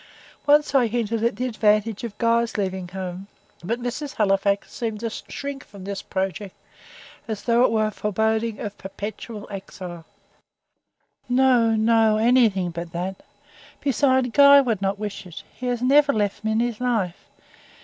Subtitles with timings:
[0.47, 3.27] Once I hinted at the advantage of Guy's leaving home;
[3.63, 4.15] but Mrs.
[4.15, 6.55] Halifax seemed to shrink from this project
[7.27, 10.05] as though it were a foreboding of perpetual exile.
[11.29, 13.17] "No, no; anything but that.
[13.79, 15.43] Beside, Guy would not wish it.
[15.55, 17.29] He has never left me in his life.